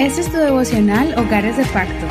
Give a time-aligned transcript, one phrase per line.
[0.00, 2.06] Este es tu devocional Hogares de Pacto.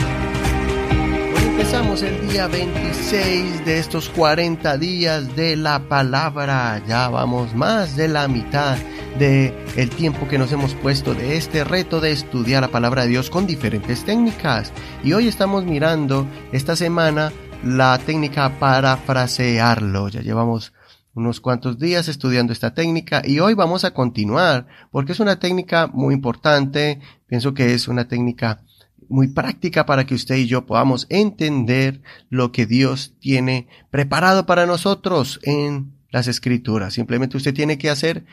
[1.35, 6.84] Hoy empezamos el día 26 de estos 40 días de la palabra.
[6.88, 8.78] Ya vamos más de la mitad
[9.18, 13.10] de el tiempo que nos hemos puesto de este reto de estudiar la palabra de
[13.10, 14.71] Dios con diferentes técnicas.
[15.04, 17.32] Y hoy estamos mirando esta semana
[17.64, 20.10] la técnica para frasearlo.
[20.10, 20.73] Ya llevamos
[21.20, 25.88] unos cuantos días estudiando esta técnica y hoy vamos a continuar porque es una técnica
[25.88, 28.64] muy importante, pienso que es una técnica
[29.10, 34.66] muy práctica para que usted y yo podamos entender lo que Dios tiene preparado para
[34.66, 36.94] nosotros en las escrituras.
[36.94, 38.25] Simplemente usted tiene que hacer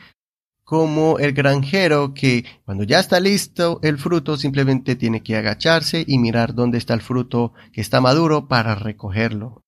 [0.63, 6.19] como el granjero que cuando ya está listo el fruto simplemente tiene que agacharse y
[6.19, 9.66] mirar dónde está el fruto que está maduro para recogerlo.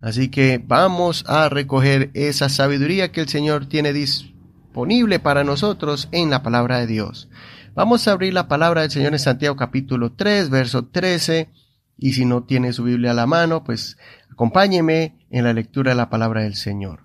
[0.00, 6.30] Así que vamos a recoger esa sabiduría que el Señor tiene disponible para nosotros en
[6.30, 7.28] la palabra de Dios.
[7.74, 11.50] Vamos a abrir la palabra del Señor en Santiago capítulo 3, verso 13.
[11.98, 13.98] Y si no tiene su Biblia a la mano, pues
[14.32, 17.00] acompáñeme en la lectura de la palabra del Señor.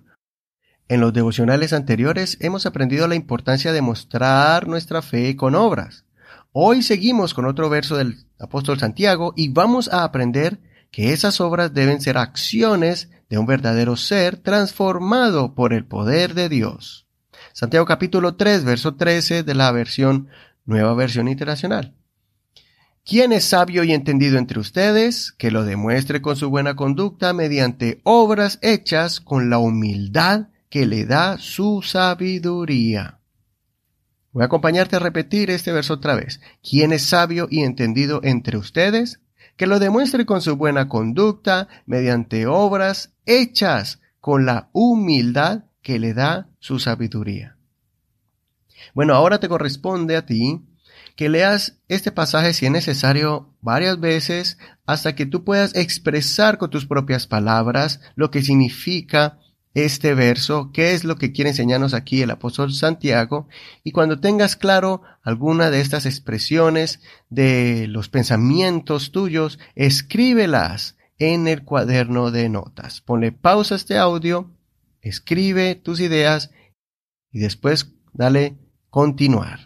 [0.88, 6.06] En los devocionales anteriores hemos aprendido la importancia de mostrar nuestra fe con obras.
[6.52, 11.74] Hoy seguimos con otro verso del apóstol Santiago y vamos a aprender que esas obras
[11.74, 17.06] deben ser acciones de un verdadero ser transformado por el poder de Dios.
[17.52, 20.28] Santiago capítulo 3, verso 13 de la versión
[20.64, 21.94] Nueva Versión Internacional.
[23.04, 25.32] ¿Quién es sabio y entendido entre ustedes?
[25.32, 31.06] Que lo demuestre con su buena conducta mediante obras hechas con la humildad que le
[31.06, 33.20] da su sabiduría.
[34.32, 36.40] Voy a acompañarte a repetir este verso otra vez.
[36.68, 39.20] ¿Quién es sabio y entendido entre ustedes?
[39.56, 46.14] Que lo demuestre con su buena conducta mediante obras hechas con la humildad que le
[46.14, 47.56] da su sabiduría.
[48.94, 50.62] Bueno, ahora te corresponde a ti
[51.16, 56.70] que leas este pasaje si es necesario varias veces hasta que tú puedas expresar con
[56.70, 59.38] tus propias palabras lo que significa
[59.76, 63.46] este verso, qué es lo que quiere enseñarnos aquí el apóstol Santiago,
[63.84, 71.62] y cuando tengas claro alguna de estas expresiones de los pensamientos tuyos, escríbelas en el
[71.62, 73.02] cuaderno de notas.
[73.02, 74.50] Ponle pausa a este audio,
[75.02, 76.50] escribe tus ideas
[77.30, 78.56] y después dale
[78.88, 79.65] continuar.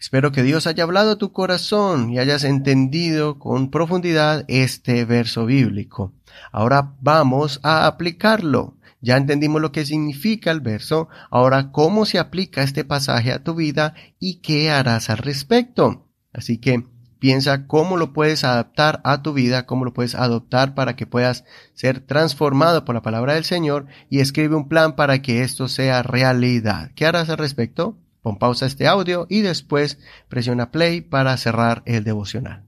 [0.00, 5.44] Espero que Dios haya hablado a tu corazón y hayas entendido con profundidad este verso
[5.44, 6.12] bíblico.
[6.52, 8.76] Ahora vamos a aplicarlo.
[9.00, 13.54] Ya entendimos lo que significa el verso, ahora cómo se aplica este pasaje a tu
[13.54, 16.06] vida y qué harás al respecto.
[16.32, 16.84] Así que
[17.18, 21.44] piensa cómo lo puedes adaptar a tu vida, cómo lo puedes adoptar para que puedas
[21.74, 26.02] ser transformado por la palabra del Señor y escribe un plan para que esto sea
[26.04, 26.92] realidad.
[26.94, 27.98] ¿Qué harás al respecto?
[28.28, 32.62] Pon pausa este audio y después presiona play para cerrar el devocional.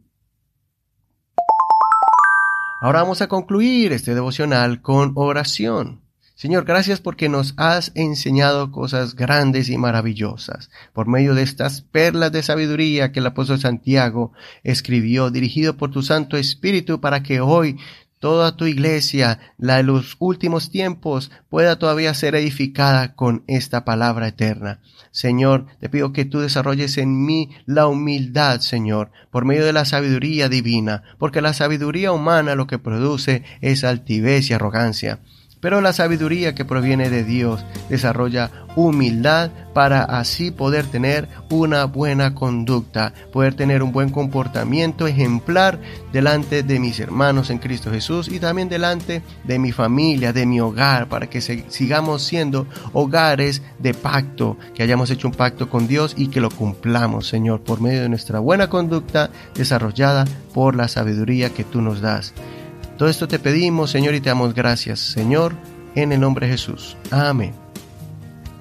[2.81, 6.01] Ahora vamos a concluir este devocional con oración.
[6.35, 12.33] Señor, gracias porque nos has enseñado cosas grandes y maravillosas por medio de estas perlas
[12.33, 14.33] de sabiduría que el apóstol Santiago
[14.63, 17.77] escribió, dirigido por tu Santo Espíritu, para que hoy
[18.21, 24.29] toda tu iglesia, la de los últimos tiempos, pueda todavía ser edificada con esta palabra
[24.29, 24.81] eterna.
[25.11, 29.87] Señor, te pido que tú desarrolles en mí la humildad, Señor, por medio de la
[29.87, 35.21] sabiduría divina, porque la sabiduría humana lo que produce es altivez y arrogancia.
[35.61, 42.35] Pero la sabiduría que proviene de Dios desarrolla humildad para así poder tener una buena
[42.35, 45.79] conducta, poder tener un buen comportamiento ejemplar
[46.13, 50.61] delante de mis hermanos en Cristo Jesús y también delante de mi familia, de mi
[50.61, 56.15] hogar, para que sigamos siendo hogares de pacto, que hayamos hecho un pacto con Dios
[56.17, 61.51] y que lo cumplamos, Señor, por medio de nuestra buena conducta desarrollada por la sabiduría
[61.51, 62.33] que tú nos das.
[63.01, 65.55] Todo esto te pedimos, Señor, y te damos gracias, Señor,
[65.95, 66.99] en el nombre de Jesús.
[67.11, 67.55] Amén.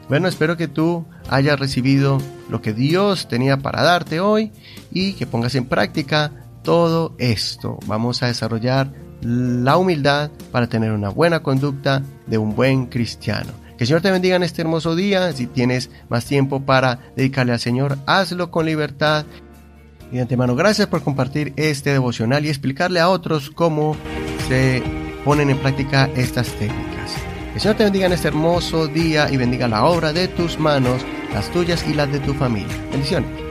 [0.07, 2.19] Bueno, espero que tú hayas recibido
[2.49, 4.53] lo que Dios tenía para darte hoy
[4.93, 6.31] y que pongas en práctica
[6.63, 7.79] todo esto.
[7.85, 13.51] Vamos a desarrollar la humildad para tener una buena conducta de un buen cristiano.
[13.77, 15.33] Que el Señor te bendiga en este hermoso día.
[15.33, 19.25] Si tienes más tiempo para dedicarle al Señor, hazlo con libertad.
[20.13, 23.97] Y de antemano, gracias por compartir este devocional y explicarle a otros cómo
[25.23, 27.15] ponen en práctica estas técnicas.
[27.53, 31.05] El Señor te bendiga en este hermoso día y bendiga la obra de tus manos,
[31.33, 32.75] las tuyas y las de tu familia.
[32.91, 33.48] Bendiciones.